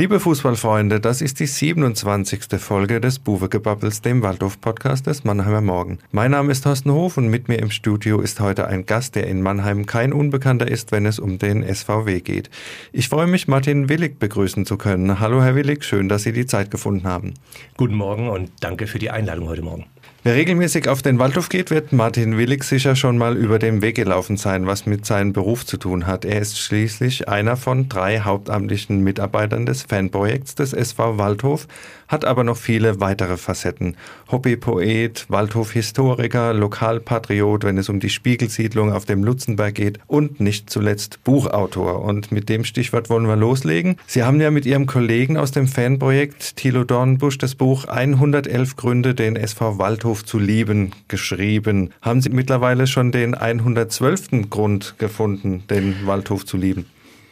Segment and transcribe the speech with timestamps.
[0.00, 2.58] Liebe Fußballfreunde, das ist die 27.
[2.58, 5.98] Folge des Buwegebabbels, dem Waldhof-Podcast des Mannheimer Morgen.
[6.10, 9.26] Mein Name ist Thorsten Hof und mit mir im Studio ist heute ein Gast, der
[9.26, 12.48] in Mannheim kein Unbekannter ist, wenn es um den SVW geht.
[12.92, 15.20] Ich freue mich, Martin Willig begrüßen zu können.
[15.20, 17.34] Hallo, Herr Willig, schön, dass Sie die Zeit gefunden haben.
[17.76, 19.84] Guten Morgen und danke für die Einladung heute Morgen.
[20.22, 23.94] Wer regelmäßig auf den Waldhof geht, wird Martin Willig sicher schon mal über den Weg
[23.94, 26.26] gelaufen sein, was mit seinem Beruf zu tun hat.
[26.26, 31.66] Er ist schließlich einer von drei hauptamtlichen Mitarbeitern des Fanprojekts des SV Waldhof,
[32.10, 33.96] hat aber noch viele weitere Facetten.
[34.30, 41.22] Hobbypoet, Waldhof-Historiker, Lokalpatriot, wenn es um die Spiegelsiedlung auf dem Lutzenberg geht und nicht zuletzt
[41.22, 42.02] Buchautor.
[42.02, 43.96] Und mit dem Stichwort wollen wir loslegen.
[44.06, 49.14] Sie haben ja mit Ihrem Kollegen aus dem Fanprojekt Thilo Dornbusch das Buch 111 Gründe,
[49.14, 51.90] den SV Waldhof zu lieben geschrieben.
[52.02, 54.50] Haben Sie mittlerweile schon den 112.
[54.50, 56.86] Grund gefunden, den Waldhof zu lieben?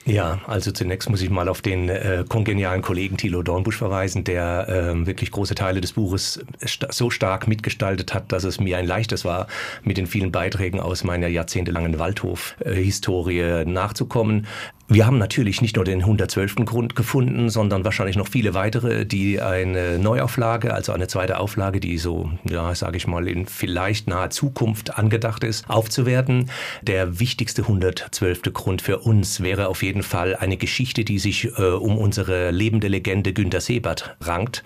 [0.08, 4.66] Ja, also zunächst muss ich mal auf den äh, kongenialen Kollegen Thilo Dornbusch verweisen, der
[4.66, 8.86] äh, wirklich große Teile des Buches st so stark mitgestaltet hat, dass es mir ein
[8.86, 9.48] leichtes war,
[9.82, 14.46] mit den vielen Beiträgen aus meiner jahrzehntelangen Waldhof-Historie äh, nachzukommen.
[14.90, 16.64] Wir haben natürlich nicht nur den 112.
[16.64, 21.98] Grund gefunden, sondern wahrscheinlich noch viele weitere, die eine Neuauflage, also eine zweite Auflage, die
[21.98, 26.48] so, ja, sage ich mal, in vielleicht naher Zukunft angedacht ist, aufzuwerten.
[26.80, 28.54] Der wichtigste 112.
[28.54, 32.88] Grund für uns wäre auf jeden Fall eine Geschichte, die sich äh, um unsere lebende
[32.88, 34.64] Legende Günter Sebert rankt.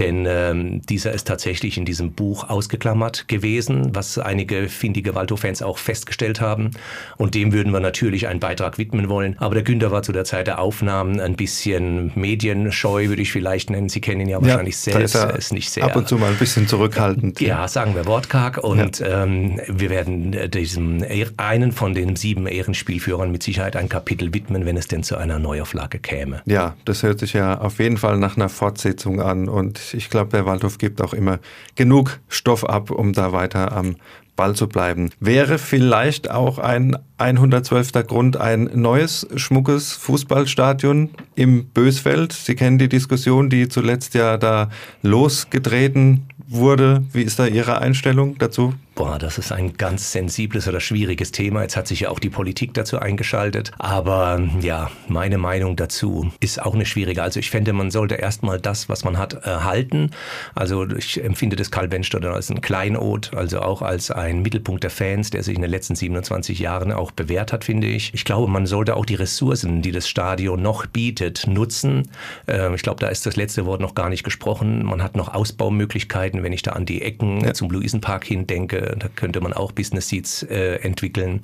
[0.00, 5.78] Denn ähm, dieser ist tatsächlich in diesem Buch ausgeklammert gewesen, was einige findige Waldhof-Fans auch
[5.78, 6.72] festgestellt haben.
[7.18, 9.38] Und dem würden wir natürlich einen Beitrag widmen wollen.
[9.38, 13.68] Aber der Günther war zu der Zeit der Aufnahmen ein bisschen medienscheu, würde ich vielleicht
[13.68, 13.90] nennen.
[13.90, 15.14] Sie kennen ihn ja wahrscheinlich ja, selbst.
[15.14, 15.84] Er ist nicht sehr.
[15.84, 17.42] Ab und zu mal ein bisschen zurückhaltend.
[17.42, 18.56] Ja, sagen wir wortkarg.
[18.56, 19.24] Und ja.
[19.24, 21.04] ähm, wir werden diesem
[21.36, 25.38] einen von den sieben Ehrenspielführern mit Sicherheit ein Kapitel widmen, wenn es denn zu einer
[25.38, 26.40] Neuauflage käme.
[26.46, 29.50] Ja, das hört sich ja auf jeden Fall nach einer Fortsetzung an.
[29.50, 31.38] Und ich glaube, der Waldhof gibt auch immer
[31.74, 33.96] genug Stoff ab, um da weiter am
[34.40, 35.10] Ball zu bleiben.
[35.20, 37.92] Wäre vielleicht auch ein 112.
[38.06, 42.32] Grund ein neues, schmuckes Fußballstadion im Bösfeld?
[42.32, 44.70] Sie kennen die Diskussion, die zuletzt ja da
[45.02, 47.04] losgetreten wurde.
[47.12, 48.72] Wie ist da Ihre Einstellung dazu?
[49.00, 51.62] Boah, das ist ein ganz sensibles oder schwieriges Thema.
[51.62, 53.72] Jetzt hat sich ja auch die Politik dazu eingeschaltet.
[53.78, 57.22] Aber ja, meine Meinung dazu ist auch eine schwierige.
[57.22, 60.10] Also ich fände, man sollte erstmal das, was man hat, erhalten.
[60.54, 65.30] Also ich empfinde das Karl-Benz-Stadion als ein Kleinod, also auch als ein Mittelpunkt der Fans,
[65.30, 68.12] der sich in den letzten 27 Jahren auch bewährt hat, finde ich.
[68.12, 72.10] Ich glaube, man sollte auch die Ressourcen, die das Stadion noch bietet, nutzen.
[72.46, 74.84] Ähm, ich glaube, da ist das letzte Wort noch gar nicht gesprochen.
[74.84, 77.54] Man hat noch Ausbaumöglichkeiten, wenn ich da an die Ecken ja.
[77.54, 81.40] zum Luisenpark hin denke da könnte man auch Business Seats äh, entwickeln.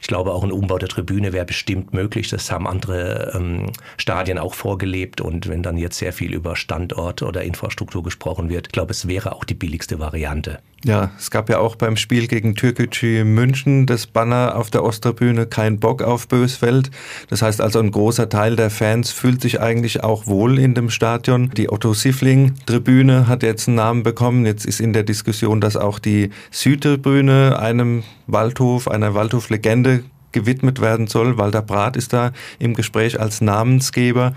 [0.00, 2.28] Ich glaube, auch ein Umbau der Tribüne wäre bestimmt möglich.
[2.28, 5.20] Das haben andere ähm, Stadien auch vorgelebt.
[5.20, 9.08] Und wenn dann jetzt sehr viel über Standort oder Infrastruktur gesprochen wird, ich glaube, es
[9.08, 10.60] wäre auch die billigste Variante.
[10.84, 15.46] Ja, es gab ja auch beim Spiel gegen Türkgücü München das Banner auf der Osttribüne
[15.46, 16.92] kein Bock auf Bösfeld.
[17.28, 20.90] Das heißt also, ein großer Teil der Fans fühlt sich eigentlich auch wohl in dem
[20.90, 21.50] Stadion.
[21.56, 24.46] Die Otto Siffling Tribüne hat jetzt einen Namen bekommen.
[24.46, 31.08] Jetzt ist in der Diskussion, dass auch die Südtribüne einem Waldhof, einer Waldhof-Legende gewidmet werden
[31.08, 31.38] soll.
[31.38, 34.34] Walter Brath ist da im Gespräch als Namensgeber.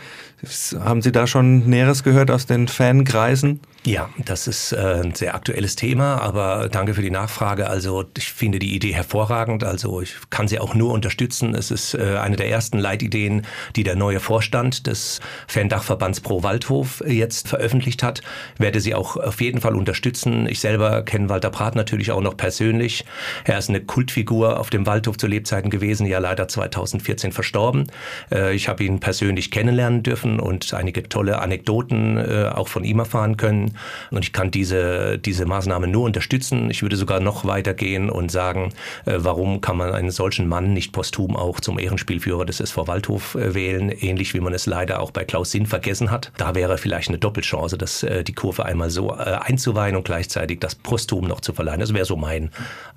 [0.79, 3.59] Haben Sie da schon Näheres gehört aus den Fankreisen?
[3.83, 7.67] Ja, das ist äh, ein sehr aktuelles Thema, aber danke für die Nachfrage.
[7.67, 11.55] Also ich finde die Idee hervorragend, also ich kann sie auch nur unterstützen.
[11.55, 13.41] Es ist äh, eine der ersten Leitideen,
[13.75, 18.21] die der neue Vorstand des Fandachverbands Pro Waldhof jetzt veröffentlicht hat.
[18.59, 20.47] Werde sie auch auf jeden Fall unterstützen.
[20.47, 23.03] Ich selber kenne Walter Prath natürlich auch noch persönlich.
[23.45, 27.87] Er ist eine Kultfigur auf dem Waldhof zu Lebzeiten gewesen, ja leider 2014 verstorben.
[28.31, 32.19] Äh, ich habe ihn persönlich kennenlernen dürfen und einige tolle Anekdoten
[32.51, 33.70] auch von ihm erfahren können.
[34.11, 36.69] Und ich kann diese, diese Maßnahme nur unterstützen.
[36.69, 38.73] Ich würde sogar noch weiter gehen und sagen,
[39.05, 43.35] äh, warum kann man einen solchen Mann nicht posthum auch zum Ehrenspielführer des SV Waldhof
[43.35, 46.31] äh, wählen, ähnlich wie man es leider auch bei Klaus Sinn vergessen hat.
[46.37, 50.75] Da wäre vielleicht eine Doppelchance, dass äh, die Kurve einmal so einzuweihen und gleichzeitig das
[50.75, 51.79] posthum noch zu verleihen.
[51.79, 52.51] Das wäre so mein,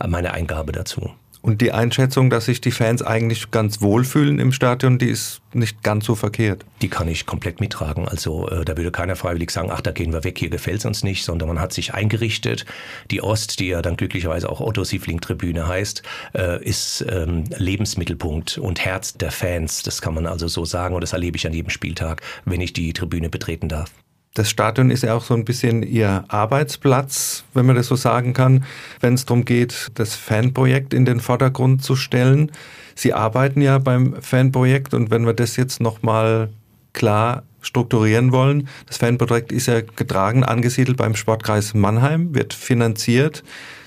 [0.06, 1.11] meine Eingabe dazu.
[1.44, 5.82] Und die Einschätzung, dass sich die Fans eigentlich ganz wohlfühlen im Stadion, die ist nicht
[5.82, 6.64] ganz so verkehrt.
[6.81, 8.08] Die kann ich komplett mittragen.
[8.08, 11.05] Also äh, da würde keiner freiwillig sagen, ach, da gehen wir weg, hier gefällt uns
[11.05, 12.64] nicht, sondern man hat sich eingerichtet.
[13.11, 16.02] Die Ost, die ja dann glücklicherweise auch Otto Siefling Tribüne heißt,
[16.35, 19.82] äh, ist ähm, Lebensmittelpunkt und Herz der Fans.
[19.82, 22.73] Das kann man also so sagen und das erlebe ich an jedem Spieltag, wenn ich
[22.73, 23.91] die Tribüne betreten darf.
[24.35, 28.33] Das Stadion ist ja auch so ein bisschen Ihr Arbeitsplatz, wenn man das so sagen
[28.33, 28.65] kann,
[29.01, 32.51] wenn es darum geht, das Fanprojekt in den Vordergrund zu stellen.
[32.97, 36.51] Sie arbeiten ja beim Fanprojekt und wenn wir das jetzt nochmal
[36.93, 38.69] klar strukturieren wollen.
[38.87, 43.45] Das Fanprojekt ist ja getragen, angesiedelt beim Sportkreis Mannheim, wird finanziert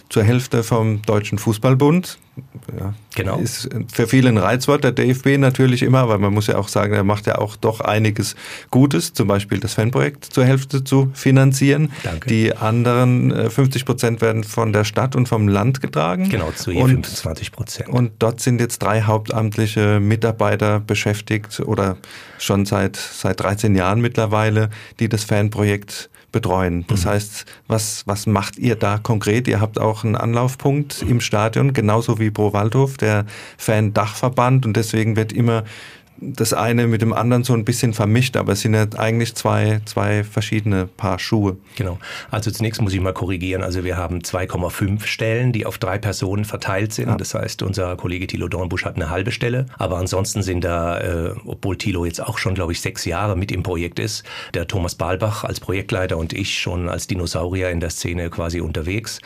[0.10, 2.20] zur Hälfte vom Deutschen Fußballbund.
[2.78, 3.38] Ja, genau.
[3.38, 6.94] Ist für viele ein Reizwort, der DFB natürlich immer, weil man muss ja auch sagen,
[6.94, 8.36] er macht ja auch doch einiges
[8.72, 11.92] Gutes, zum Beispiel das Fanprojekt zur Hälfte zu finanzieren.
[12.04, 12.30] Danke.
[12.30, 16.30] Die anderen 50 äh, Prozent werden von der Stadt und vom Land getragen.
[16.30, 17.90] Genau, zu je 25 Prozent.
[17.90, 21.98] Und dort sind jetzt drei hauptamtliche Mitarbeiter beschäftigt oder
[22.38, 24.70] schon seit, seit 13 Jahren mittlerweile,
[25.00, 26.86] die das Fanprojekt betreuen.
[26.88, 27.10] Das mhm.
[27.10, 29.48] heißt, was, was macht ihr da konkret?
[29.48, 33.26] Ihr habt auch einen Anlaufpunkt im Stadion, genauso wie Pro Waldhof, der
[33.58, 35.64] Fan-Dachverband und deswegen wird immer
[36.20, 39.82] das eine mit dem anderen so ein bisschen vermischt, aber es sind ja eigentlich zwei,
[39.86, 41.58] zwei verschiedene Paar Schuhe.
[41.76, 42.00] Genau.
[42.32, 43.64] Also zunächst muss ich mal korrigieren.
[43.64, 47.10] Also wir haben 2,5 Stellen, die auf drei Personen verteilt sind.
[47.10, 47.16] Ja.
[47.16, 49.68] Das heißt, unser Kollege Thilo Dornbusch hat eine halbe Stelle.
[49.78, 53.52] Aber ansonsten sind da, äh, obwohl Thilo jetzt auch schon, glaube ich, sechs Jahre mit
[53.52, 54.24] im Projekt ist,
[54.54, 59.20] der Thomas Balbach als Projektleiter und ich schon als Dinosaurier in der Szene quasi unterwegs.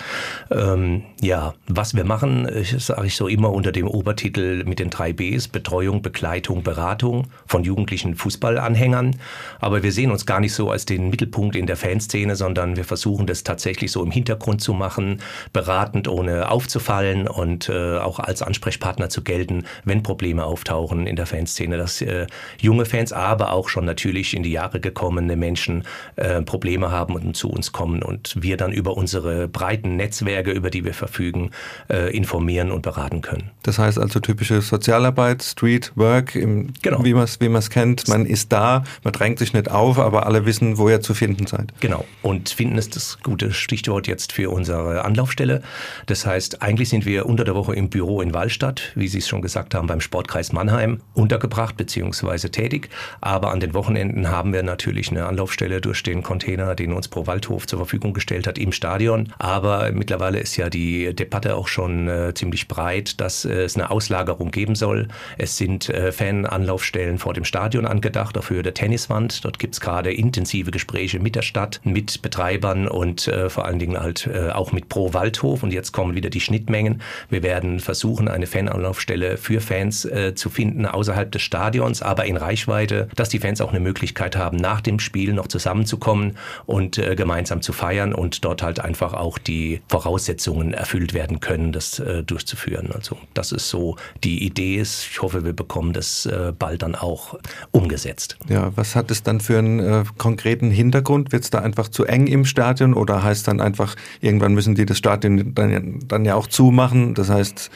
[0.50, 5.14] Ähm, ja, was wir machen, sage ich so immer unter dem Obertitel mit den drei
[5.14, 9.16] Bs, Betreuung, Begleitung, Beratung Beratung von jugendlichen Fußballanhängern.
[9.60, 12.86] Aber wir sehen uns gar nicht so als den Mittelpunkt in der Fanszene, sondern wir
[12.86, 15.22] versuchen das tatsächlich so im Hintergrund zu machen,
[15.54, 21.28] beratend, ohne aufzufallen und äh, auch als Ansprechpartner zu gelten, wenn Probleme auftauchen in der
[21.28, 22.26] Fanszene, dass äh,
[22.60, 25.84] junge Fans, aber auch schon natürlich in die Jahre gekommene Menschen
[26.16, 30.72] äh, Probleme haben und zu uns kommen und wir dann über unsere breiten Netzwerke, über
[30.72, 31.52] die wir verfügen,
[31.92, 33.52] äh, informieren und beraten können.
[33.62, 37.04] Das heißt also typische Sozialarbeit, Street Work im genau.
[37.04, 38.08] wie man es wie kennt.
[38.08, 41.48] Man ist da, man drängt sich nicht auf, aber alle wissen, wo ihr zu finden
[41.48, 41.74] seid.
[41.80, 42.06] Genau.
[42.22, 45.62] Und finden ist das gute Stichwort jetzt für unsere Anlaufstelle.
[46.06, 49.28] Das heißt, eigentlich sind wir unter der Woche im Büro in Wallstadt, wie Sie es
[49.28, 52.50] schon gesagt haben, beim Sportkreis Mannheim untergebracht bzw.
[52.50, 52.90] tätig.
[53.22, 57.28] Aber an den Wochenenden haben wir natürlich eine Anlaufstelle durch den Container, den uns Pro
[57.28, 59.34] Waldhof zur Verfügung gestellt hat im Stadion.
[59.40, 63.92] Aber mittlerweile ist ja die Debatte auch schon äh, ziemlich breit, dass äh, es eine
[63.92, 65.08] Auslagerung geben soll.
[65.38, 69.44] Es sind äh, Fan Anlaufstellen vor dem Stadion angedacht, auf Höhe der Tenniswand.
[69.44, 73.80] Dort gibt es gerade intensive Gespräche mit der Stadt, mit Betreibern und äh, vor allen
[73.80, 75.64] Dingen halt äh, auch mit Pro Waldhof.
[75.64, 77.02] Und jetzt kommen wieder die Schnittmengen.
[77.30, 82.38] Wir werden versuchen, eine Fananlaufstelle für Fans äh, zu finden außerhalb des Stadions, aber in
[82.38, 86.38] Reichweite, dass die Fans auch eine Möglichkeit haben, nach dem Spiel noch zusammenzukommen
[86.68, 91.72] und äh, gemeinsam zu feiern und dort halt einfach auch die Voraussetzungen erfüllt werden können,
[91.72, 92.92] das äh, durchzuführen.
[92.94, 94.82] Also das ist so die Idee.
[94.82, 97.38] Ich hoffe, wir bekommen das äh, bald dann auch
[97.72, 98.38] umgesetzt.
[98.50, 101.32] Ja, was hat es dann für einen äh, konkreten Hintergrund?
[101.32, 104.86] Wird es da einfach zu eng im Stadion oder heißt dann einfach, irgendwann müssen die
[104.86, 107.14] das Stadion dann, dann ja auch zumachen?
[107.14, 107.72] Das heißt,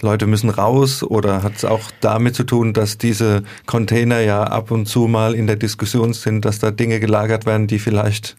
[0.00, 4.70] Leute müssen raus oder hat es auch damit zu tun, dass diese Container ja ab
[4.70, 8.36] und zu mal in der Diskussion sind, dass da Dinge gelagert werden, die vielleicht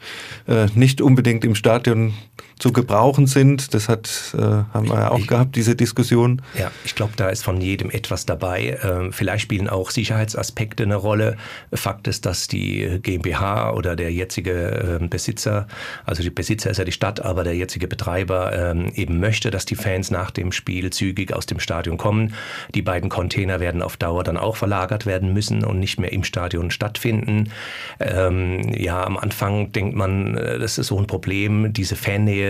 [0.47, 2.13] äh, nicht unbedingt im Stadion
[2.57, 3.73] zu gebrauchen sind.
[3.73, 6.41] Das hat, äh, haben wir ja auch ich, gehabt, diese Diskussion.
[6.57, 8.79] Ja, ich glaube, da ist von jedem etwas dabei.
[8.81, 11.35] Ähm, vielleicht spielen auch Sicherheitsaspekte eine Rolle.
[11.73, 15.67] Fakt ist, dass die GmbH oder der jetzige äh, Besitzer,
[16.05, 19.65] also die Besitzer ist ja die Stadt, aber der jetzige Betreiber ähm, eben möchte, dass
[19.65, 22.33] die Fans nach dem Spiel zügig aus dem Stadion kommen.
[22.73, 26.23] Die beiden Container werden auf Dauer dann auch verlagert werden müssen und nicht mehr im
[26.23, 27.51] Stadion stattfinden.
[27.99, 32.44] Ähm, ja, am Anfang denkt man, äh, das ist so ein Problem, diese Fannähe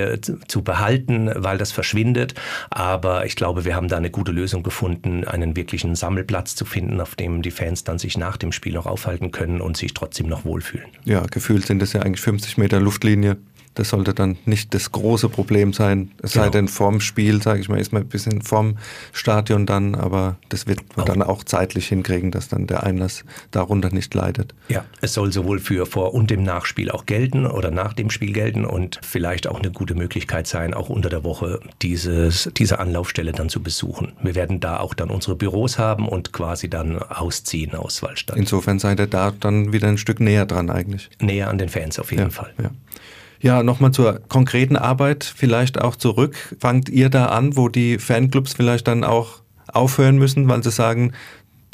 [0.47, 2.33] zu behalten, weil das verschwindet.
[2.69, 7.01] Aber ich glaube, wir haben da eine gute Lösung gefunden, einen wirklichen Sammelplatz zu finden,
[7.01, 10.27] auf dem die Fans dann sich nach dem Spiel noch aufhalten können und sich trotzdem
[10.27, 10.87] noch wohlfühlen.
[11.03, 13.37] Ja, gefühlt sind das ja eigentlich 50 Meter Luftlinie.
[13.75, 16.11] Das sollte dann nicht das große Problem sein.
[16.21, 16.45] Es genau.
[16.45, 18.77] sei denn, vorm Spiel, sage ich mal, ist man ein bisschen vorm
[19.11, 21.09] Stadion dann, aber das wird man auch.
[21.09, 24.55] dann auch zeitlich hinkriegen, dass dann der Einlass darunter nicht leidet.
[24.69, 28.33] Ja, es soll sowohl für vor und im Nachspiel auch gelten oder nach dem Spiel
[28.33, 33.33] gelten und vielleicht auch eine gute Möglichkeit sein, auch unter der Woche dieses, diese Anlaufstelle
[33.33, 34.13] dann zu besuchen.
[34.23, 38.37] Wir werden da auch dann unsere Büros haben und quasi dann ausziehen aus Waldstadt.
[38.37, 41.09] Insofern seid ihr da dann wieder ein Stück näher dran eigentlich.
[41.19, 42.53] Näher an den Fans auf jeden ja, Fall.
[42.61, 42.71] Ja.
[43.45, 46.55] Ja, nochmal zur konkreten Arbeit vielleicht auch zurück.
[46.59, 51.11] Fangt ihr da an, wo die Fanclubs vielleicht dann auch aufhören müssen, weil sie sagen,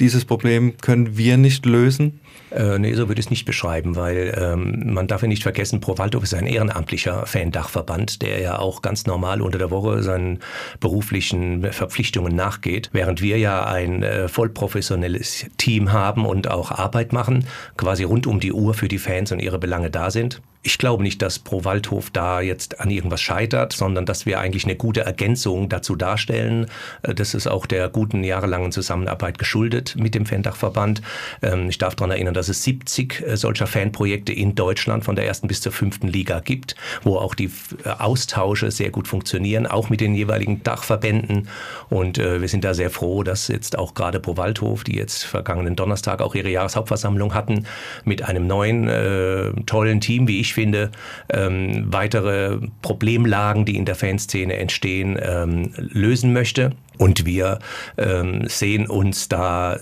[0.02, 2.20] dieses Problem können wir nicht lösen?
[2.54, 5.80] Äh, nee, so würde ich es nicht beschreiben, weil ähm, man darf ja nicht vergessen,
[5.80, 10.40] Pro Waldhof ist ein ehrenamtlicher Fan-Dachverband, der ja auch ganz normal unter der Woche seinen
[10.82, 17.46] beruflichen Verpflichtungen nachgeht, während wir ja ein äh, vollprofessionelles Team haben und auch Arbeit machen,
[17.78, 20.42] quasi rund um die Uhr für die Fans und ihre Belange da sind.
[20.64, 24.66] Ich glaube nicht, dass Pro Waldhof da jetzt an irgendwas scheitert, sondern dass wir eigentlich
[24.66, 26.68] eine gute Ergänzung dazu darstellen.
[27.02, 31.02] Äh, das ist auch der guten jahrelangen Zusammenarbeit geschuldet mit dem Fandachverband.
[31.42, 35.26] Ähm, ich darf daran erinnern, dass es 70 äh, solcher Fanprojekte in Deutschland von der
[35.26, 37.50] ersten bis zur fünften Liga gibt, wo auch die
[37.84, 41.48] äh, Austausche sehr gut funktionieren, auch mit den jeweiligen Dachverbänden.
[41.90, 45.76] Und wir sind da sehr froh, dass jetzt auch gerade Pro Waldhof, die jetzt vergangenen
[45.76, 47.66] Donnerstag auch ihre Jahreshauptversammlung hatten,
[48.06, 50.92] mit einem neuen, tollen Team, wie ich ich finde,
[51.30, 56.72] ähm, weitere Problemlagen, die in der Fanszene entstehen, ähm, lösen möchte.
[56.98, 57.60] Und wir
[57.98, 59.80] ähm, sehen uns da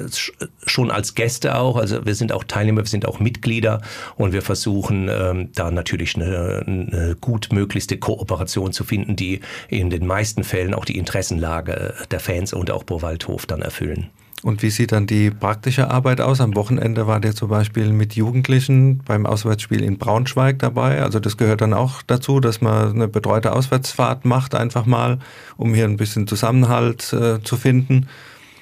[0.65, 3.81] schon als Gäste auch, also wir sind auch Teilnehmer, wir sind auch Mitglieder
[4.15, 9.89] und wir versuchen ähm, da natürlich eine, eine gut möglichste Kooperation zu finden, die in
[9.89, 14.11] den meisten Fällen auch die Interessenlage der Fans und auch Burwaldhof dann erfüllen.
[14.41, 16.39] Und wie sieht dann die praktische Arbeit aus?
[16.39, 21.01] Am Wochenende war der zum Beispiel mit Jugendlichen beim Auswärtsspiel in Braunschweig dabei.
[21.01, 25.19] Also das gehört dann auch dazu, dass man eine betreute Auswärtsfahrt macht, einfach mal,
[25.57, 28.07] um hier ein bisschen Zusammenhalt äh, zu finden.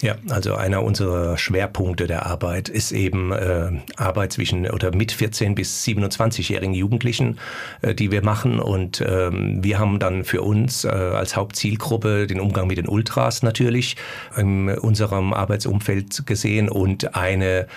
[0.02, 5.56] Ja, also einer unserer Schwerpunkte der Arbeit ist eben äh, Arbeit zwischen oder mit 14
[5.56, 7.40] bis 27-jährigen Jugendlichen,
[7.82, 8.60] äh, die wir machen.
[8.60, 13.42] Und ähm, wir haben dann für uns äh, als Hauptzielgruppe den Umgang mit den Ultras
[13.42, 13.98] natürlich
[14.36, 17.68] in unserem Arbeitsumfeld gesehen und eine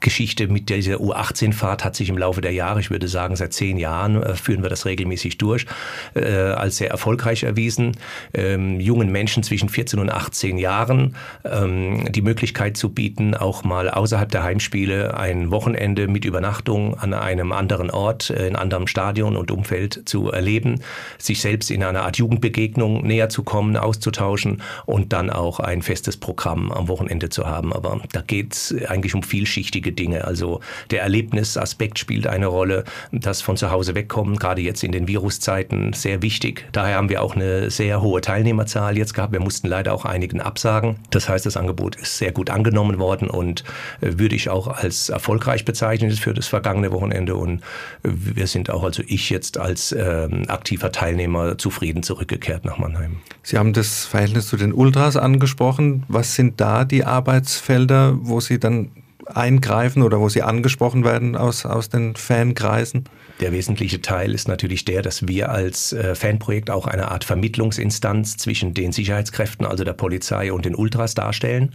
[0.00, 3.78] Geschichte mit dieser U18-Fahrt hat sich im Laufe der Jahre, ich würde sagen seit zehn
[3.78, 5.66] Jahren, äh, führen wir das regelmäßig durch,
[6.14, 7.96] äh, als sehr erfolgreich erwiesen.
[8.34, 13.90] Ähm, jungen Menschen zwischen 14 und 18 Jahren ähm, die Möglichkeit zu bieten, auch mal
[13.90, 19.36] außerhalb der Heimspiele ein Wochenende mit Übernachtung an einem anderen Ort, äh, in anderem Stadion
[19.36, 20.80] und Umfeld zu erleben,
[21.18, 26.16] sich selbst in einer Art Jugendbegegnung näher zu kommen, auszutauschen und dann auch ein festes
[26.16, 27.72] Programm am Wochenende zu haben.
[27.72, 30.24] Aber da geht es eigentlich um vielschichtige Dinge.
[30.24, 35.08] Also der Erlebnisaspekt spielt eine Rolle, das von zu Hause wegkommen, gerade jetzt in den
[35.08, 36.66] Viruszeiten sehr wichtig.
[36.72, 39.32] Daher haben wir auch eine sehr hohe Teilnehmerzahl jetzt gehabt.
[39.32, 40.96] Wir mussten leider auch einigen absagen.
[41.10, 43.64] Das heißt, das Angebot ist sehr gut angenommen worden und
[44.00, 47.36] äh, würde ich auch als erfolgreich bezeichnen für das vergangene Wochenende.
[47.36, 47.60] Und
[48.02, 53.18] äh, wir sind auch, also ich jetzt als ähm, aktiver Teilnehmer zufrieden zurückgekehrt nach Mannheim.
[53.42, 56.04] Sie haben das Verhältnis zu den Ultras angesprochen.
[56.08, 58.90] Was sind da die Arbeitsfelder, wo Sie dann
[59.26, 63.04] eingreifen oder wo sie angesprochen werden aus, aus den Fankreisen?
[63.40, 68.38] Der wesentliche Teil ist natürlich der, dass wir als äh, Fanprojekt auch eine Art Vermittlungsinstanz
[68.38, 71.74] zwischen den Sicherheitskräften, also der Polizei und den Ultras darstellen.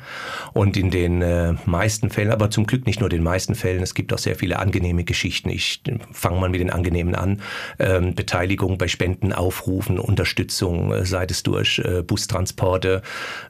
[0.54, 3.94] Und in den äh, meisten Fällen, aber zum Glück nicht nur den meisten Fällen, es
[3.94, 5.50] gibt auch sehr viele angenehme Geschichten.
[5.50, 7.42] Ich fange mal mit den angenehmen an.
[7.78, 13.04] Ähm, Beteiligung bei Spenden, Aufrufen, Unterstützung, äh, sei es durch äh, Bustransporte,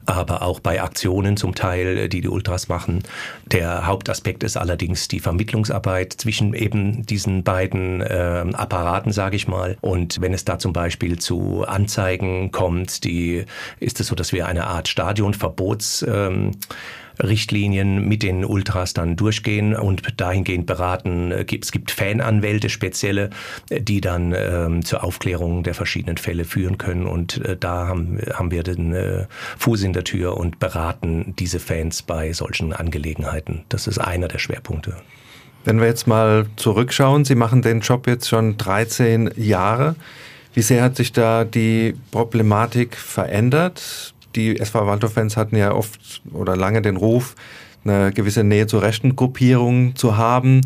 [0.04, 3.02] aber auch bei Aktionen zum Teil, äh, die die Ultras machen.
[3.46, 9.76] Der Hauptaspekt ist allerdings die Vermittlungsarbeit zwischen eben diesen beiden äh, Apparaten, sage ich mal.
[9.80, 13.44] Und wenn es da zum Beispiel zu Anzeigen kommt, die
[13.80, 16.52] ist es so, dass wir eine Art Stadionverbots ähm,
[17.22, 21.32] Richtlinien mit den Ultras dann durchgehen und dahingehend beraten.
[21.32, 23.30] Es gibt Fananwälte spezielle,
[23.70, 27.06] die dann ähm, zur Aufklärung der verschiedenen Fälle führen können.
[27.06, 29.26] Und äh, da haben, haben wir den äh,
[29.58, 33.64] Fuß in der Tür und beraten diese Fans bei solchen Angelegenheiten.
[33.68, 34.96] Das ist einer der Schwerpunkte.
[35.64, 39.94] Wenn wir jetzt mal zurückschauen, Sie machen den Job jetzt schon 13 Jahre.
[40.54, 44.12] Wie sehr hat sich da die Problematik verändert?
[44.34, 47.36] Die SV Waldorf-Fans hatten ja oft oder lange den Ruf,
[47.84, 50.62] eine gewisse Nähe zur rechten Gruppierung zu haben.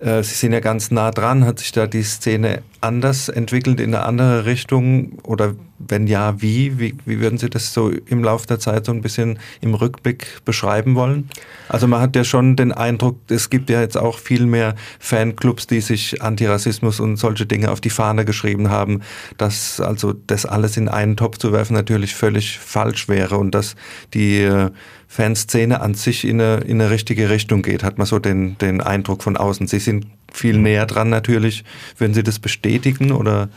[0.00, 1.44] Äh, Sie sind ja ganz nah dran.
[1.44, 5.18] Hat sich da die Szene anders entwickelt in eine andere Richtung?
[5.22, 6.78] Oder wenn ja, wie?
[6.78, 10.44] Wie, wie würden Sie das so im Laufe der Zeit so ein bisschen im Rückblick
[10.44, 11.28] beschreiben wollen?
[11.68, 15.66] Also man hat ja schon den Eindruck, es gibt ja jetzt auch viel mehr Fanclubs,
[15.66, 19.02] die sich Antirassismus und solche Dinge auf die Fahne geschrieben haben,
[19.36, 23.76] dass also das alles in einen Topf zu werfen natürlich völlig falsch wäre und dass
[24.14, 24.70] die äh,
[25.12, 28.80] Fanszene an sich in eine, in eine richtige Richtung geht, hat man so den, den
[28.80, 29.66] Eindruck von außen.
[29.66, 31.64] Sie sind viel näher dran natürlich.
[31.98, 33.48] Würden Sie das bestätigen oder?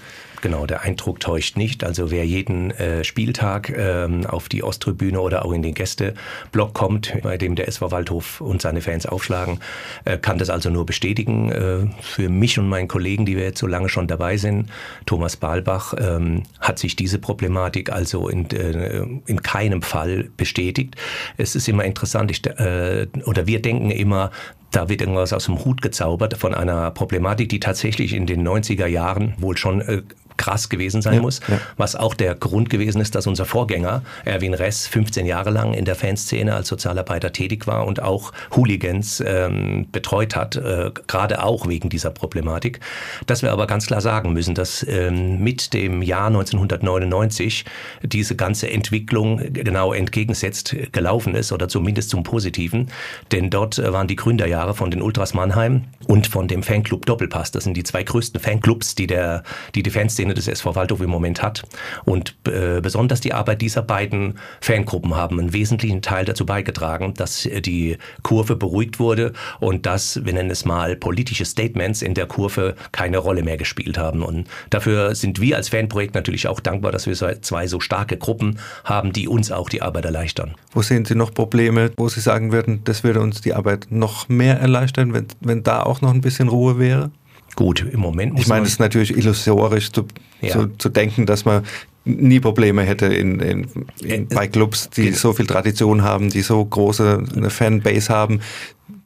[0.44, 1.86] Genau, der Eindruck täuscht nicht.
[1.86, 7.14] Also wer jeden äh, Spieltag ähm, auf die Osttribüne oder auch in den Gästeblock kommt,
[7.24, 9.62] bei dem der SV Waldhof und seine Fans aufschlagen,
[10.04, 11.50] äh, kann das also nur bestätigen.
[11.50, 14.70] Äh, für mich und meinen Kollegen, die wir jetzt so lange schon dabei sind,
[15.06, 20.98] Thomas Balbach, ähm, hat sich diese Problematik also in, äh, in keinem Fall bestätigt.
[21.38, 24.30] Es ist immer interessant, ich, äh, oder wir denken immer,
[24.74, 28.88] da wird irgendwas aus dem Hut gezaubert von einer Problematik, die tatsächlich in den 90er
[28.88, 30.02] Jahren wohl schon äh,
[30.38, 31.60] krass gewesen sein ja, muss, ja.
[31.78, 35.86] was auch der Grund gewesen ist, dass unser Vorgänger Erwin Ress 15 Jahre lang in
[35.86, 41.68] der Fanszene als Sozialarbeiter tätig war und auch Hooligans ähm, betreut hat, äh, gerade auch
[41.68, 42.80] wegen dieser Problematik.
[43.26, 47.66] Dass wir aber ganz klar sagen müssen, dass ähm, mit dem Jahr 1999
[48.02, 52.90] diese ganze Entwicklung genau entgegensetzt gelaufen ist oder zumindest zum Positiven,
[53.32, 57.52] denn dort waren die Gründerjahre von den Ultras Mannheim und von dem Fanclub Doppelpass.
[57.52, 59.44] Das sind die zwei größten Fanclubs, die der
[59.76, 61.64] die, die Fanszene Szene des SV Waldhof im Moment hat.
[62.06, 67.44] Und äh, besonders die Arbeit dieser beiden Fangruppen haben einen wesentlichen Teil dazu beigetragen, dass
[67.44, 72.76] die Kurve beruhigt wurde und dass, wir nennen es mal, politische Statements in der Kurve
[72.92, 74.24] keine Rolle mehr gespielt haben.
[74.24, 78.60] Und dafür sind wir als Fanprojekt natürlich auch dankbar, dass wir zwei so starke Gruppen
[78.86, 80.56] haben, die uns auch die Arbeit erleichtern.
[80.72, 84.30] Wo sehen Sie noch Probleme, wo Sie sagen würden, das würde uns die Arbeit noch
[84.30, 87.12] mehr erleichtern, wenn, wenn da auch noch ein bisschen Ruhe wäre?
[87.56, 90.06] Gut, im Moment muss Ich meine, es ist natürlich illusorisch zu,
[90.42, 90.50] ja.
[90.50, 91.64] zu, zu, denken, dass man
[92.06, 93.68] nie Probleme hätte in, in,
[94.02, 95.18] in bei Clubs, die genau.
[95.18, 98.42] so viel Tradition haben, die so große eine Fanbase haben.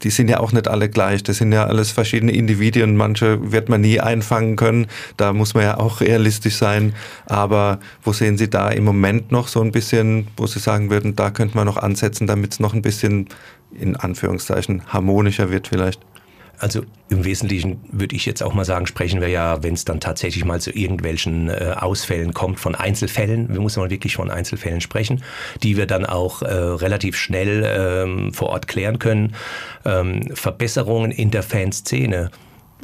[0.03, 1.23] Die sind ja auch nicht alle gleich.
[1.23, 2.95] Das sind ja alles verschiedene Individuen.
[2.95, 4.87] Manche wird man nie einfangen können.
[5.17, 6.93] Da muss man ja auch realistisch sein.
[7.25, 11.15] Aber wo sehen Sie da im Moment noch so ein bisschen, wo Sie sagen würden,
[11.15, 13.27] da könnte man noch ansetzen, damit es noch ein bisschen
[13.71, 16.01] in Anführungszeichen harmonischer wird vielleicht?
[16.59, 19.99] Also im Wesentlichen würde ich jetzt auch mal sagen, sprechen wir ja, wenn es dann
[19.99, 23.53] tatsächlich mal zu irgendwelchen äh, Ausfällen kommt, von Einzelfällen.
[23.53, 25.23] Wir müssen mal wirklich von Einzelfällen sprechen,
[25.61, 29.35] die wir dann auch äh, relativ schnell ähm, vor Ort klären können.
[29.85, 32.31] Ähm, Verbesserungen in der Fanszene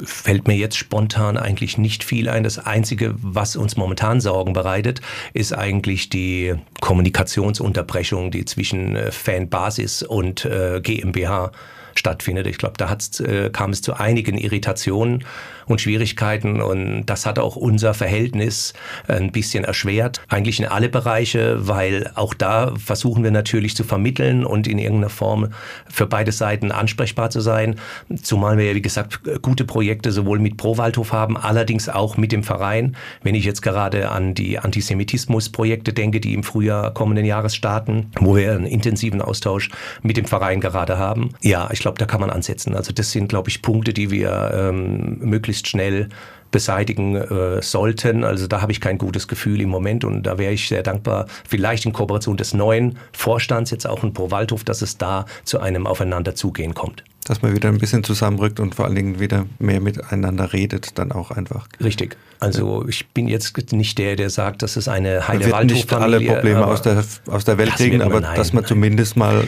[0.02, 2.42] fällt mir jetzt spontan eigentlich nicht viel ein.
[2.42, 5.00] Das Einzige, was uns momentan Sorgen bereitet,
[5.32, 11.52] ist eigentlich die Kommunikationsunterbrechung, die zwischen äh, Fanbasis und äh, GmbH
[11.98, 12.46] stattfindet.
[12.46, 15.24] Ich glaube, da äh, kam es zu einigen Irritationen
[15.66, 18.74] und Schwierigkeiten und das hat auch unser Verhältnis
[19.08, 24.44] ein bisschen erschwert, eigentlich in alle Bereiche, weil auch da versuchen wir natürlich zu vermitteln
[24.44, 25.48] und in irgendeiner Form
[25.88, 27.76] für beide Seiten ansprechbar zu sein,
[28.22, 32.32] zumal wir ja, wie gesagt, gute Projekte sowohl mit Pro Waldhof haben, allerdings auch mit
[32.32, 32.96] dem Verein.
[33.22, 38.36] Wenn ich jetzt gerade an die Antisemitismus-Projekte denke, die im Frühjahr kommenden Jahres starten, wo
[38.36, 39.70] wir einen intensiven Austausch
[40.02, 41.30] mit dem Verein gerade haben.
[41.42, 42.74] Ja, ich glaube, da kann man ansetzen.
[42.74, 46.08] Also das sind, glaube ich, Punkte, die wir ähm, möglichst schnell
[46.50, 48.24] beseitigen äh, sollten.
[48.24, 51.26] Also da habe ich kein gutes Gefühl im Moment und da wäre ich sehr dankbar,
[51.46, 55.60] vielleicht in Kooperation des neuen Vorstands, jetzt auch in Pro Waldhof, dass es da zu
[55.60, 57.04] einem Aufeinanderzugehen kommt.
[57.24, 61.12] Dass man wieder ein bisschen zusammenrückt und vor allen Dingen wieder mehr miteinander redet, dann
[61.12, 61.68] auch einfach.
[61.82, 62.16] Richtig.
[62.38, 65.74] Also ich bin jetzt nicht der, der sagt, dass es eine heile Waldhof-Familie...
[65.74, 68.68] nicht alle Probleme aus der, aus der Welt kriegen, aber nein, dass man nein.
[68.68, 69.44] zumindest mal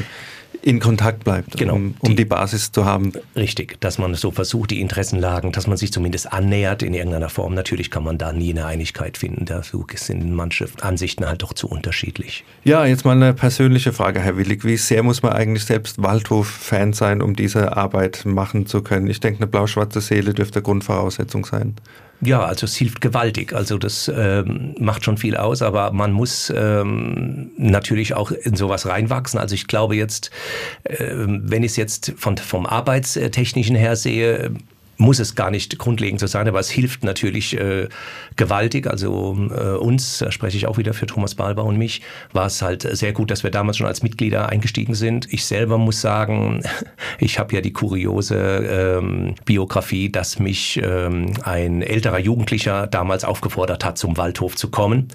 [0.67, 3.13] in Kontakt bleibt, genau, um, um die, die, Basis zu haben.
[3.37, 7.55] Richtig, dass man so versucht, die Interessenlagen, dass man sich zumindest annähert in irgendeiner Form.
[7.55, 9.45] Natürlich kann man da nie eine Einigkeit finden.
[9.45, 12.45] Dafür sind manche Ansichten halt doch zu unterschiedlich.
[12.65, 14.65] Ja, jetzt mal eine persönliche Frage, Herr Willig.
[14.65, 19.09] Wie sehr muss man eigentlich selbst Waldhof-Fan sein, um diese Arbeit machen zu können?
[19.09, 21.77] Ich denke, eine blau-schwarze Seele dürfte Grundvoraussetzung sein.
[22.21, 23.53] Ja, also es hilft gewaltig.
[23.53, 28.87] Also das ähm, macht schon viel aus, aber man muss ähm, natürlich auch in sowas
[28.87, 29.39] reinwachsen.
[29.39, 30.31] Also ich glaube jetzt,
[30.85, 34.53] äh, wenn ich es jetzt von, vom Arbeitstechnischen her sehe,
[34.97, 37.89] muss es gar nicht grundlegend so sein, aber es hilft natürlich äh,
[38.37, 38.87] gewaltig.
[38.87, 42.63] Also äh, uns, da spreche ich auch wieder für Thomas Balber und mich, war es
[42.63, 45.33] halt sehr gut, dass wir damals schon als Mitglieder eingestiegen sind.
[45.33, 46.63] Ich selber muss sagen,
[47.19, 53.85] ich habe ja die kuriose ähm, Biografie, dass mich ähm, ein älterer Jugendlicher damals aufgefordert
[53.85, 55.09] hat, zum Waldhof zu kommen.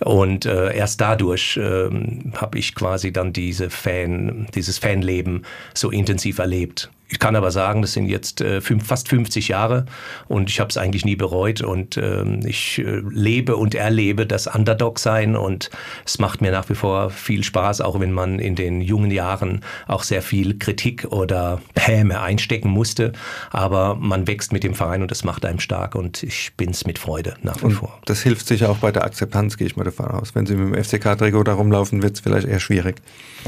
[0.00, 1.88] Und äh, erst dadurch äh,
[2.36, 6.90] habe ich quasi dann diese Fan, dieses Fanleben so intensiv erlebt.
[7.10, 9.86] Ich kann aber sagen, das sind jetzt äh, fünf, fast 50 Jahre
[10.28, 14.46] und ich habe es eigentlich nie bereut und ähm, ich äh, lebe und erlebe das
[14.46, 15.70] Underdog-Sein und
[16.04, 19.64] es macht mir nach wie vor viel Spaß, auch wenn man in den jungen Jahren
[19.86, 23.12] auch sehr viel Kritik oder Häme einstecken musste.
[23.50, 26.84] Aber man wächst mit dem Verein und das macht einem stark und ich bin es
[26.84, 27.98] mit Freude nach wie und vor.
[28.04, 30.34] Das hilft sicher auch bei der Akzeptanz, gehe ich mal davon aus.
[30.34, 32.96] Wenn Sie mit dem FCK-Trikot da rumlaufen, wird es vielleicht eher schwierig.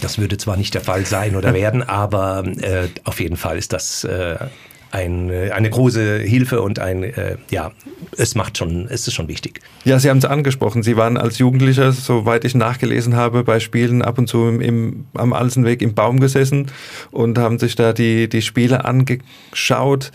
[0.01, 3.59] Das würde zwar nicht der Fall sein oder werden, aber äh, auf jeden Fall Fall
[3.59, 4.37] ist das äh,
[4.93, 7.73] ein, äh, eine große Hilfe und ein, äh, ja,
[8.17, 9.61] es macht schon, es ist schon wichtig.
[9.85, 10.85] Ja, Sie haben es angesprochen.
[10.85, 15.07] Sie waren als Jugendlicher, soweit ich nachgelesen habe, bei Spielen ab und zu im, im,
[15.15, 16.71] am Alsenweg im Baum gesessen
[17.11, 20.13] und haben sich da die, die Spiele angeschaut.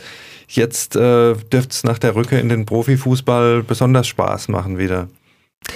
[0.48, 5.10] Jetzt äh, dürfte es nach der Rückkehr in den Profifußball besonders Spaß machen wieder.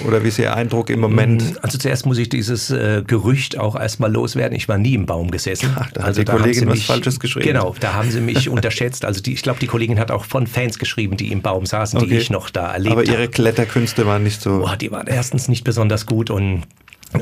[0.08, 1.42] Oder wie ist Ihr Eindruck im Moment?
[1.44, 4.56] Mm, also zuerst muss ich dieses äh, Gerücht auch erstmal loswerden.
[4.56, 5.76] Ich war nie im Baum gesessen.
[5.78, 7.48] Ach, da also die da haben Kollegin sie was mich, Falsches geschrieben.
[7.48, 9.04] Genau, da haben sie mich unterschätzt.
[9.04, 12.00] Also die, ich glaube, die Kollegin hat auch von Fans geschrieben, die im Baum saßen,
[12.00, 12.18] die Okay.
[12.18, 13.12] ich noch da erlebt Aber habe.
[13.12, 14.60] Ihre Kletterkünste waren nicht so.
[14.60, 16.64] Boah, die waren erstens nicht besonders gut und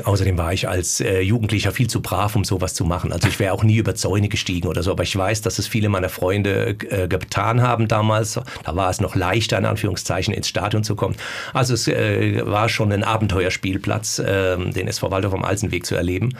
[0.04, 3.10] Außerdem war ich als äh, Jugendlicher viel zu brav, um sowas zu machen.
[3.10, 4.90] Also ich wäre auch nie über Zäune gestiegen oder so.
[4.90, 8.38] Aber ich weiß, dass es viele meiner Freunde äh, getan haben damals.
[8.64, 11.16] Da war es noch leichter, in Anführungszeichen, ins Stadion zu kommen.
[11.54, 16.34] Also es äh, war schon ein Abenteuerspielplatz, ähm, den SV Waldorf am Alsenweg zu erleben.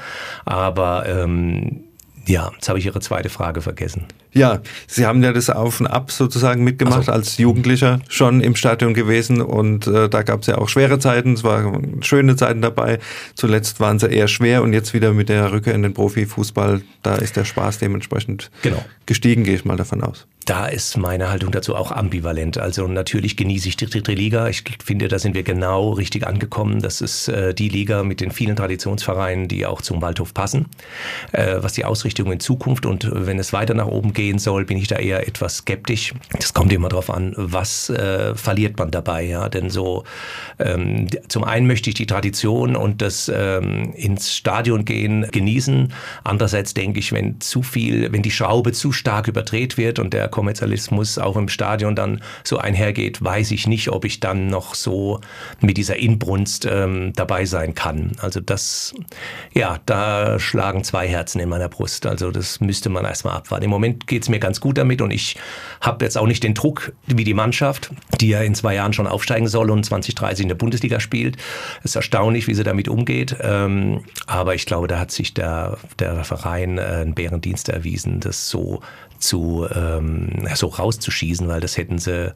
[0.44, 1.84] Aber ähm,
[2.26, 4.04] ja, jetzt habe ich Ihre zweite Frage vergessen.
[4.38, 7.12] Ja, Sie haben ja das Auf und Ab sozusagen mitgemacht Ach so.
[7.12, 11.34] als Jugendlicher schon im Stadion gewesen und äh, da gab es ja auch schwere Zeiten,
[11.34, 12.98] es waren schöne Zeiten dabei.
[13.34, 17.16] Zuletzt waren sie eher schwer und jetzt wieder mit der Rückkehr in den Profifußball, da
[17.16, 18.84] ist der Spaß dementsprechend Genau.
[19.06, 20.26] gestiegen, gehe ich mal davon aus.
[20.44, 22.56] Da ist meine Haltung dazu auch ambivalent.
[22.56, 24.48] Also natürlich genieße ich die dritte Liga.
[24.48, 26.80] Ich finde, da sind wir genau richtig angekommen.
[26.80, 30.64] Das ist äh, die Liga mit den vielen Traditionsvereinen, die auch zum Waldhof passen.
[31.32, 34.76] Äh, was die Ausrichtung in Zukunft und wenn es weiter nach oben gehen soll, bin
[34.76, 36.12] ich da eher etwas skeptisch.
[36.38, 39.22] Das kommt immer darauf an, was äh, verliert man dabei.
[39.22, 39.48] Ja?
[39.48, 40.04] Denn so
[40.58, 45.94] ähm, zum einen möchte ich die Tradition und das ähm, ins Stadion gehen genießen.
[46.24, 50.28] Andererseits denke ich, wenn zu viel, wenn die Schraube zu stark überdreht wird und der
[50.28, 55.20] Kommerzialismus auch im Stadion dann so einhergeht, weiß ich nicht, ob ich dann noch so
[55.60, 58.12] mit dieser Inbrunst ähm, dabei sein kann.
[58.20, 58.94] Also das,
[59.54, 62.04] ja, da schlagen zwei Herzen in meiner Brust.
[62.04, 63.64] Also das müsste man erstmal abwarten.
[63.64, 65.36] Im Moment geht es mir ganz gut damit und ich
[65.80, 67.90] habe jetzt auch nicht den Druck wie die Mannschaft,
[68.20, 71.36] die ja in zwei Jahren schon aufsteigen soll und 2030 in der Bundesliga spielt.
[71.80, 73.36] Es ist erstaunlich, wie sie damit umgeht.
[73.40, 78.48] Ähm, aber ich glaube, da hat sich der, der Verein äh, einen Bärendienst erwiesen, das
[78.48, 78.80] so
[79.18, 82.34] zu ähm, so rauszuschießen, weil das hätten sie,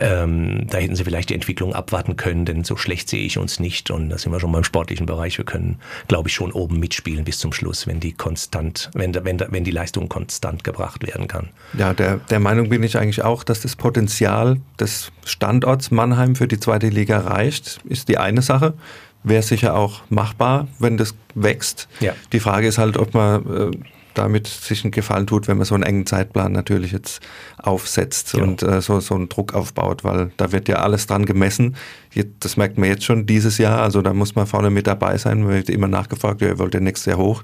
[0.00, 3.60] ähm, da hätten sie vielleicht die Entwicklung abwarten können, denn so schlecht sehe ich uns
[3.60, 5.38] nicht und da sind wir schon beim sportlichen Bereich.
[5.38, 9.40] Wir können, glaube ich, schon oben mitspielen bis zum Schluss, wenn die konstant, wenn, wenn,
[9.48, 11.48] wenn die Leistung konstant gebracht werden kann.
[11.76, 16.48] Ja, der, der Meinung bin ich eigentlich auch, dass das Potenzial des Standorts Mannheim für
[16.48, 18.74] die zweite Liga reicht, ist die eine Sache.
[19.22, 21.88] Wäre sicher auch machbar, wenn das wächst.
[21.98, 22.12] Ja.
[22.32, 23.76] Die Frage ist halt, ob man äh,
[24.18, 27.20] damit sich einen Gefallen tut, wenn man so einen engen Zeitplan natürlich jetzt
[27.58, 28.44] aufsetzt Genau.
[28.46, 31.76] und äh, so, so einen Druck aufbaut, weil da wird ja alles dran gemessen.
[32.40, 35.42] Das merkt man jetzt schon dieses Jahr, also da muss man vorne mit dabei sein,
[35.42, 37.42] man wird immer nachgefragt, ja, ihr wollt ja nächstes Jahr hoch.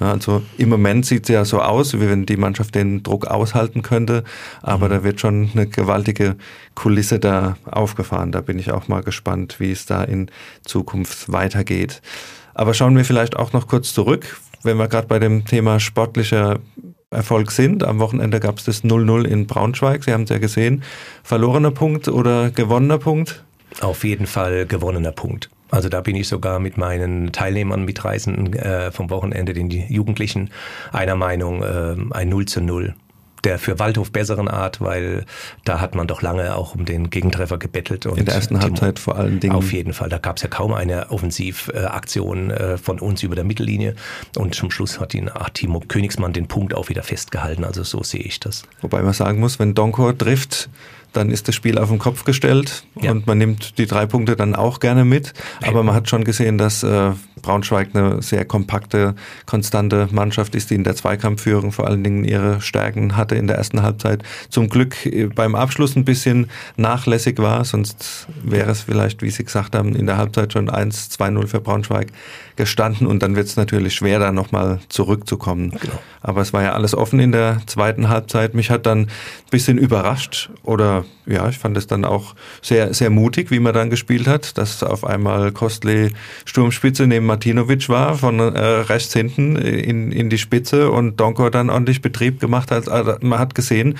[0.00, 3.26] Ja, also im Moment sieht es ja so aus, wie wenn die Mannschaft den Druck
[3.28, 4.24] aushalten könnte,
[4.60, 6.36] aber da wird schon eine gewaltige
[6.74, 8.32] Kulisse da aufgefahren.
[8.32, 10.30] Da bin ich auch mal gespannt, wie es da in
[10.64, 12.02] Zukunft weitergeht.
[12.54, 16.58] Aber schauen wir vielleicht auch noch kurz zurück, wenn wir gerade bei dem Thema sportlicher
[17.10, 17.84] Erfolg sind.
[17.84, 20.04] Am Wochenende gab es das 0-0 in Braunschweig.
[20.04, 20.82] Sie haben es ja gesehen.
[21.22, 23.44] Verlorener Punkt oder gewonnener Punkt?
[23.80, 25.48] Auf jeden Fall gewonnener Punkt.
[25.70, 30.50] Also da bin ich sogar mit meinen Teilnehmern, Mitreisenden äh, vom Wochenende, den Jugendlichen,
[30.92, 32.94] einer Meinung, äh, ein 0 zu 0
[33.44, 35.24] der für Waldhof besseren Art, weil
[35.64, 38.06] da hat man doch lange auch um den Gegentreffer gebettelt.
[38.06, 39.54] Und In der ersten Halbzeit vor allen Dingen.
[39.54, 40.08] Auf jeden Fall.
[40.08, 43.94] Da gab es ja kaum eine Offensivaktion äh, von uns über der Mittellinie.
[44.36, 47.64] Und zum Schluss hat ihn ach, Timo Königsmann den Punkt auch wieder festgehalten.
[47.64, 48.64] Also so sehe ich das.
[48.80, 50.68] Wobei man sagen muss, wenn Donkor trifft,
[51.12, 53.10] dann ist das Spiel auf den Kopf gestellt Ja.
[53.12, 55.32] und man nimmt die drei Punkte dann auch gerne mit.
[55.66, 59.14] Aber man hat schon gesehen, dass äh, Braunschweig eine sehr kompakte,
[59.46, 63.56] konstante Mannschaft ist, die in der Zweikampfführung vor allen Dingen ihre Stärken hatte in der
[63.56, 64.22] ersten Halbzeit.
[64.50, 69.44] Zum Glück äh, beim Abschluss ein bisschen nachlässig war, sonst wäre es vielleicht, wie Sie
[69.44, 72.08] gesagt haben, in der Halbzeit schon 1-2-0 für Braunschweig
[72.58, 75.70] gestanden und dann wird es natürlich schwer, da nochmal zurückzukommen.
[75.70, 75.98] Genau.
[76.20, 78.52] Aber es war ja alles offen in der zweiten Halbzeit.
[78.52, 79.10] Mich hat dann ein
[79.50, 83.90] bisschen überrascht oder ja, ich fand es dann auch sehr, sehr mutig, wie man dann
[83.90, 86.10] gespielt hat, dass auf einmal Kostli
[86.44, 91.70] Sturmspitze neben Martinovic war, von äh, rechts hinten in, in die Spitze und Donko dann
[91.70, 92.88] ordentlich Betrieb gemacht hat.
[92.88, 93.96] Also man hat gesehen,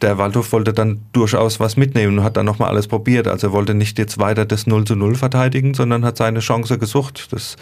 [0.00, 3.28] der Waldhof wollte dann durchaus was mitnehmen und hat dann nochmal alles probiert.
[3.28, 6.78] Also er wollte nicht jetzt weiter das 0 zu 0 verteidigen, sondern hat seine Chance
[6.78, 7.28] gesucht.
[7.32, 7.56] Das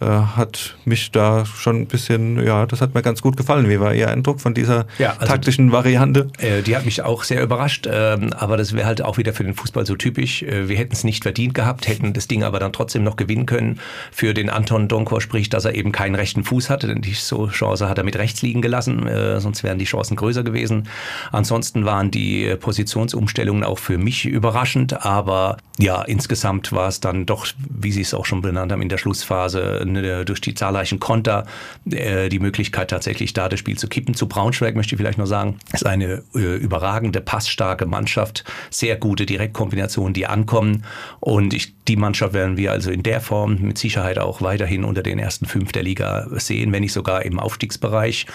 [0.00, 3.68] äh, hat mich da schon ein bisschen, ja, das hat mir ganz gut gefallen.
[3.68, 6.28] Wie war Ihr Eindruck von dieser Ja, also- taktischen Variante?
[6.38, 9.44] Äh, Die hat mich auch sehr überrascht, ähm, aber das wäre halt auch wieder für
[9.44, 10.42] den Fußball so typisch.
[10.42, 13.46] Äh, Wir hätten es nicht verdient gehabt, hätten das Ding aber dann trotzdem noch gewinnen
[13.46, 13.80] können.
[14.12, 17.88] Für den Anton Donkor spricht, dass er eben keinen rechten Fuß hatte, denn die Chance
[17.88, 20.88] hat er mit rechts liegen gelassen, äh, sonst wären die Chancen größer gewesen.
[21.32, 27.24] Ansonsten waren die äh, Positionsumstellungen auch für mich überraschend, aber ja, insgesamt war es dann
[27.24, 31.00] doch, wie Sie es auch schon benannt haben, in der Schlussphase eine, durch die zahlreichen
[31.00, 31.46] Konter
[31.90, 34.14] äh, die Möglichkeit tatsächlich da das Spiel zu kippen.
[34.14, 39.24] Zu Braunschweig möchte ich vielleicht noch sagen, ist eine äh, überragende, passstarke Mannschaft, sehr gute
[39.24, 40.84] Direktkombinationen, die ankommen.
[41.18, 45.02] Und ich, die Mannschaft werden wir also in der Form mit Sicherheit auch weiterhin unter
[45.02, 48.26] den ersten fünf der Liga sehen, wenn nicht sogar im Aufstiegsbereich.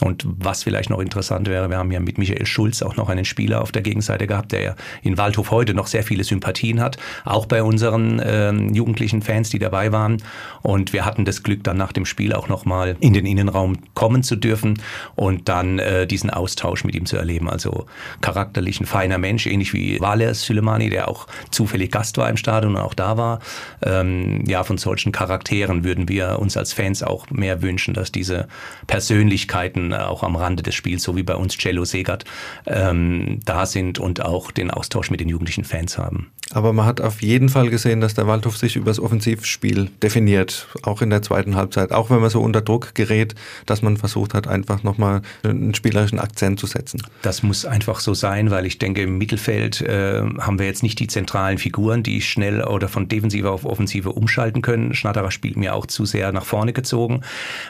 [0.00, 3.24] Und was vielleicht noch interessant wäre, wir haben ja mit Michael Schulz auch noch einen
[3.24, 7.46] Spieler auf der Gegenseite gehabt, der in Waldhof heute noch sehr viele Sympathien hat, auch
[7.46, 10.22] bei unseren äh, jugendlichen Fans, die dabei waren.
[10.62, 14.22] Und wir hatten das Glück, dann nach dem Spiel auch nochmal in den Innenraum kommen
[14.22, 14.80] zu dürfen
[15.16, 17.48] und dann äh, diesen Austausch mit ihm zu erleben.
[17.48, 17.86] Also
[18.20, 22.76] charakterlich ein feiner Mensch, ähnlich wie Waler Sülemani, der auch zufällig Gast war im Stadion
[22.76, 23.40] und auch da war.
[23.82, 28.48] Ähm, ja, von solchen Charakteren würden wir uns als Fans auch mehr wünschen, dass diese
[28.86, 32.24] Persönlichkeiten äh, auch am Rande des Spiels, so wie bei uns Cello Segert,
[32.66, 36.30] ähm, da sind und auch den Austausch mit den jugendlichen Fans haben.
[36.52, 40.66] Aber man hat auf jeden Fall gesehen, dass der Waldhof sich über das Offensivspiel definiert,
[40.82, 43.34] auch in der zweiten Halbzeit, auch wenn man so unter Druck gerät,
[43.66, 47.02] dass man versucht hat, einfach nochmal einen spielerischen Akzent zu setzen.
[47.22, 50.98] Das muss einfach so sein, weil ich denke, im Mittelfeld äh, haben wir jetzt nicht
[51.00, 54.94] die zentralen Figuren, die schnell oder von Defensive auf Offensive umschalten können.
[54.94, 57.20] Schnatterer spielt mir auch zu sehr nach vorne gezogen.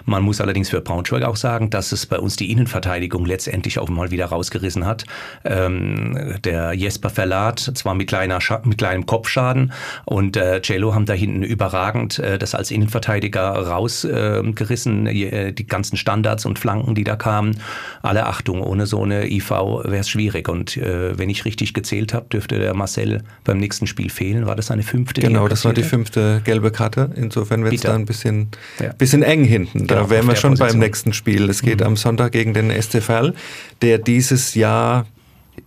[0.04, 3.88] Man muss allerdings für Braunschweig auch sagen, dass es bei uns die Innenverteidigung letztendlich auch
[3.88, 5.04] mal wieder rausgerissen hat.
[5.44, 9.72] Ähm, der Jesper Verlat, zwar mit, kleiner mit kleinem Kopfschaden
[10.04, 15.96] und äh, Cello haben da hinten überragend äh, das als Innenverteidiger rausgerissen, äh, die ganzen
[15.96, 17.58] Standards und Flanken, die da kamen.
[18.02, 20.48] Alle Achtung, ohne so eine IV wäre es schwierig.
[20.48, 24.46] Und äh, wenn ich richtig gezählt habe, dürfte der Marcel beim nächsten Spiel fehlen.
[24.46, 25.20] War das seine fünfte?
[25.20, 27.10] Genau, das war die fünfte gelbe Karte.
[27.16, 28.48] Insofern wird es da ein bisschen,
[28.80, 28.92] ja.
[28.92, 29.86] bisschen eng hinten.
[29.86, 31.48] Da genau, wären wir schon beim nächsten Spiel.
[31.48, 31.86] Es geht mhm.
[31.86, 33.34] am Sonntag gegen den STFL,
[33.82, 35.06] der dieses Jahr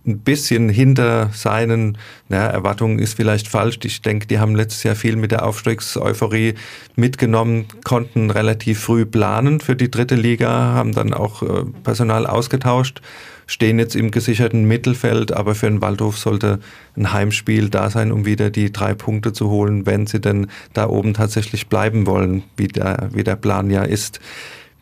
[0.06, 3.78] ein bisschen hinter seinen na, Erwartungen ist vielleicht falsch.
[3.84, 6.54] Ich denke, die haben letztes Jahr viel mit der Aufstiegseuphorie
[6.96, 13.00] mitgenommen, konnten relativ früh planen für die dritte Liga, haben dann auch äh, Personal ausgetauscht,
[13.46, 16.58] stehen jetzt im gesicherten Mittelfeld, aber für den Waldhof sollte
[16.96, 20.88] ein Heimspiel da sein, um wieder die drei Punkte zu holen, wenn sie denn da
[20.88, 24.20] oben tatsächlich bleiben wollen, wie der, wie der Plan ja ist.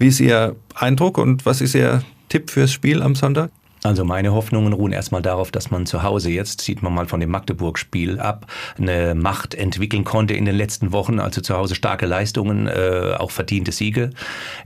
[0.01, 3.51] Wie ist Ihr Eindruck und was ist Ihr Tipp fürs Spiel am Sonntag?
[3.83, 7.19] Also meine Hoffnungen ruhen erstmal darauf, dass man zu Hause jetzt, sieht man mal von
[7.19, 8.47] dem Magdeburg-Spiel ab,
[8.79, 11.19] eine Macht entwickeln konnte in den letzten Wochen.
[11.19, 14.11] Also zu Hause starke Leistungen, äh, auch verdiente Siege.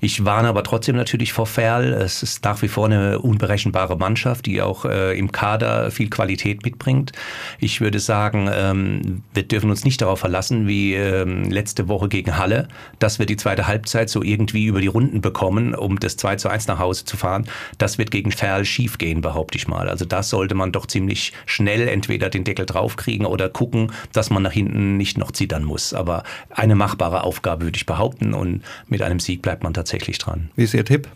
[0.01, 1.93] Ich warne aber trotzdem natürlich vor Ferl.
[1.93, 6.65] Es ist nach wie vor eine unberechenbare Mannschaft, die auch äh, im Kader viel Qualität
[6.65, 7.13] mitbringt.
[7.61, 12.37] Ich würde sagen, ähm, wir dürfen uns nicht darauf verlassen, wie ähm, letzte Woche gegen
[12.37, 12.67] Halle,
[12.99, 16.49] dass wir die zweite Halbzeit so irgendwie über die Runden bekommen, um das 2 zu
[16.49, 17.47] 1 nach Hause zu fahren.
[17.79, 19.89] Das wird gegen Ferl schief gehen gehen, behaupte ich mal.
[19.89, 24.43] Also das sollte man doch ziemlich schnell entweder den Deckel draufkriegen oder gucken, dass man
[24.43, 25.93] nach hinten nicht noch zittern muss.
[25.93, 30.51] Aber eine machbare Aufgabe würde ich behaupten und mit einem Sieg bleibt man tatsächlich dran.
[30.57, 31.09] Wie ist Ihr Tipp?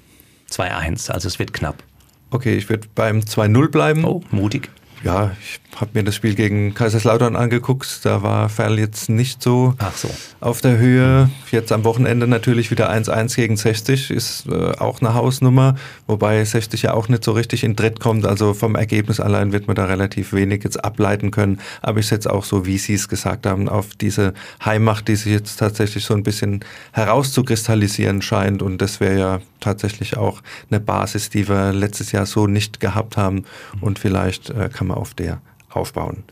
[0.50, 1.82] 2-1, also es wird knapp.
[2.30, 4.04] Okay, ich würde beim 2-0 bleiben.
[4.04, 4.68] Oh, mutig
[5.04, 8.00] ja, ich habe mir das Spiel gegen Kaiserslautern angeguckt.
[8.04, 10.10] Da war Ferl jetzt nicht so, so.
[10.40, 11.30] auf der Höhe.
[11.50, 16.82] Jetzt am Wochenende natürlich wieder 1-1 gegen 60 ist äh, auch eine Hausnummer, wobei 60
[16.82, 18.26] ja auch nicht so richtig in Dritt kommt.
[18.26, 21.60] Also vom Ergebnis allein wird man da relativ wenig jetzt ableiten können.
[21.80, 24.34] Aber ich setze auch so, wie Sie es gesagt haben, auf diese
[24.64, 28.62] Heimmacht, die sich jetzt tatsächlich so ein bisschen herauszukristallisieren scheint.
[28.62, 33.16] Und das wäre ja tatsächlich auch eine Basis, die wir letztes Jahr so nicht gehabt
[33.16, 33.44] haben.
[33.80, 36.24] Und vielleicht äh, kann wir auf der aufbauen.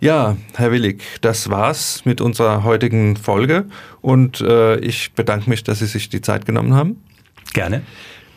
[0.00, 3.64] Ja, Herr Willig, das war's mit unserer heutigen Folge
[4.00, 7.02] und äh, ich bedanke mich, dass Sie sich die Zeit genommen haben.
[7.52, 7.82] Gerne.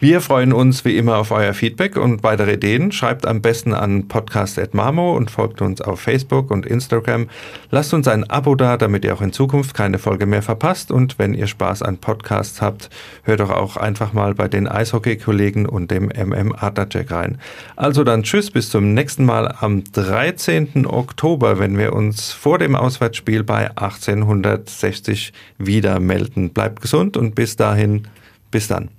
[0.01, 2.93] Wir freuen uns wie immer auf euer Feedback und weitere Ideen.
[2.93, 7.27] Schreibt am besten an podcast.marmo und folgt uns auf Facebook und Instagram.
[7.69, 10.89] Lasst uns ein Abo da, damit ihr auch in Zukunft keine Folge mehr verpasst.
[10.89, 12.89] Und wenn ihr Spaß an Podcasts habt,
[13.23, 17.37] hört doch auch einfach mal bei den Eishockey-Kollegen und dem MM Adlercheck rein.
[17.75, 20.85] Also dann tschüss, bis zum nächsten Mal am 13.
[20.85, 26.51] Oktober, wenn wir uns vor dem Auswärtsspiel bei 1860 wieder melden.
[26.51, 28.07] Bleibt gesund und bis dahin,
[28.49, 28.98] bis dann.